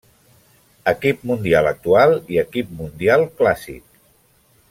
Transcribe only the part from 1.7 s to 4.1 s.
Actual i Equip Mundial Clàssic.